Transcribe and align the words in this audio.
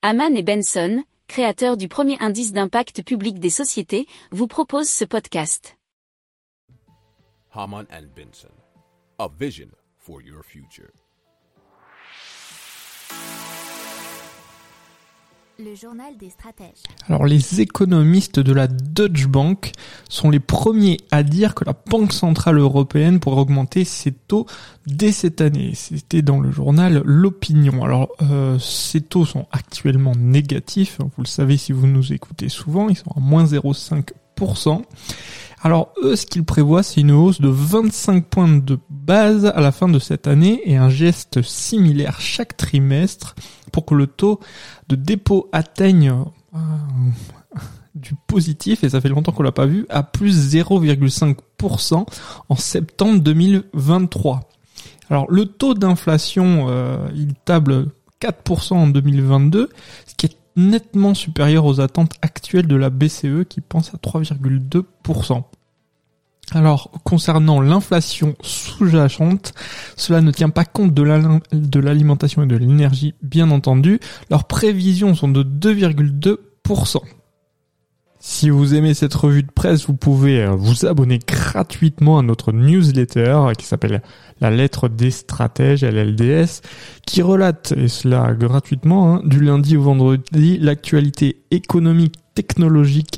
Haman 0.00 0.36
et 0.36 0.44
Benson, 0.44 1.02
créateurs 1.26 1.76
du 1.76 1.88
premier 1.88 2.16
indice 2.20 2.52
d'impact 2.52 3.02
public 3.02 3.40
des 3.40 3.50
sociétés, 3.50 4.06
vous 4.30 4.46
proposent 4.46 4.88
ce 4.88 5.04
podcast. 5.04 5.76
Haman 7.52 7.84
and 7.90 8.06
Benson, 8.14 8.54
a 9.18 9.28
vision 9.28 9.66
for 9.96 10.22
your 10.22 10.44
future. 10.44 10.92
Alors 17.08 17.26
les 17.26 17.60
économistes 17.60 18.38
de 18.38 18.52
la 18.52 18.68
Deutsche 18.68 19.26
Bank 19.26 19.72
sont 20.08 20.30
les 20.30 20.38
premiers 20.38 20.98
à 21.10 21.24
dire 21.24 21.56
que 21.56 21.64
la 21.64 21.74
Banque 21.90 22.12
Centrale 22.12 22.58
Européenne 22.58 23.18
pourrait 23.18 23.40
augmenter 23.40 23.84
ses 23.84 24.12
taux 24.12 24.46
dès 24.86 25.10
cette 25.10 25.40
année. 25.40 25.72
C'était 25.74 26.22
dans 26.22 26.38
le 26.38 26.52
journal 26.52 27.02
L'Opinion. 27.04 27.82
Alors 27.82 28.10
euh, 28.22 28.56
ces 28.60 29.00
taux 29.00 29.26
sont 29.26 29.46
actuellement 29.50 30.12
négatifs, 30.16 30.98
vous 31.00 31.22
le 31.22 31.26
savez 31.26 31.56
si 31.56 31.72
vous 31.72 31.88
nous 31.88 32.12
écoutez 32.12 32.48
souvent, 32.48 32.88
ils 32.88 32.96
sont 32.96 33.10
à 33.16 33.20
moins 33.20 33.44
0,5%. 33.44 34.82
Alors 35.62 35.92
eux, 36.02 36.14
ce 36.14 36.24
qu'ils 36.24 36.44
prévoient, 36.44 36.84
c'est 36.84 37.00
une 37.00 37.10
hausse 37.10 37.40
de 37.40 37.48
25 37.48 38.26
points 38.26 38.58
de 38.58 38.78
base 39.08 39.46
à 39.46 39.60
la 39.62 39.72
fin 39.72 39.88
de 39.88 39.98
cette 39.98 40.28
année 40.28 40.60
et 40.66 40.76
un 40.76 40.90
geste 40.90 41.40
similaire 41.40 42.20
chaque 42.20 42.58
trimestre 42.58 43.34
pour 43.72 43.86
que 43.86 43.94
le 43.94 44.06
taux 44.06 44.38
de 44.88 44.96
dépôt 44.96 45.48
atteigne 45.50 46.10
euh, 46.54 46.58
du 47.94 48.12
positif, 48.26 48.84
et 48.84 48.90
ça 48.90 49.00
fait 49.00 49.08
longtemps 49.08 49.32
qu'on 49.32 49.42
l'a 49.42 49.50
pas 49.50 49.64
vu, 49.64 49.86
à 49.88 50.02
plus 50.02 50.54
0,5% 50.54 52.06
en 52.50 52.56
septembre 52.56 53.20
2023. 53.20 54.50
Alors 55.08 55.30
le 55.30 55.46
taux 55.46 55.72
d'inflation, 55.72 56.66
euh, 56.68 57.08
il 57.14 57.34
table 57.34 57.86
4% 58.20 58.74
en 58.74 58.86
2022, 58.88 59.70
ce 60.06 60.14
qui 60.16 60.26
est 60.26 60.36
nettement 60.54 61.14
supérieur 61.14 61.64
aux 61.64 61.80
attentes 61.80 62.12
actuelles 62.20 62.66
de 62.66 62.76
la 62.76 62.90
BCE 62.90 63.44
qui 63.48 63.62
pense 63.62 63.94
à 63.94 63.96
3,2%. 63.96 65.44
Alors, 66.54 66.90
concernant 67.04 67.60
l'inflation 67.60 68.34
sous-jacente, 68.40 69.52
cela 69.96 70.22
ne 70.22 70.30
tient 70.30 70.48
pas 70.48 70.64
compte 70.64 70.94
de 70.94 71.80
l'alimentation 71.80 72.42
et 72.42 72.46
de 72.46 72.56
l'énergie, 72.56 73.14
bien 73.22 73.50
entendu. 73.50 74.00
Leurs 74.30 74.44
prévisions 74.44 75.14
sont 75.14 75.28
de 75.28 75.42
2,2%. 75.42 77.00
Si 78.20 78.50
vous 78.50 78.74
aimez 78.74 78.94
cette 78.94 79.14
revue 79.14 79.44
de 79.44 79.50
presse, 79.50 79.86
vous 79.86 79.94
pouvez 79.94 80.42
euh, 80.42 80.50
vous 80.50 80.86
abonner 80.86 81.20
gratuitement 81.24 82.18
à 82.18 82.22
notre 82.22 82.50
newsletter 82.50 83.52
qui 83.56 83.64
s'appelle 83.64 84.02
La 84.40 84.50
lettre 84.50 84.88
des 84.88 85.12
stratèges, 85.12 85.84
LLDS, 85.84 86.62
qui 87.06 87.22
relate, 87.22 87.72
et 87.76 87.86
cela 87.86 88.34
gratuitement, 88.34 89.14
hein, 89.14 89.22
du 89.24 89.40
lundi 89.40 89.76
au 89.76 89.82
vendredi, 89.82 90.58
l'actualité 90.58 91.44
économique, 91.52 92.16
technologique 92.34 93.17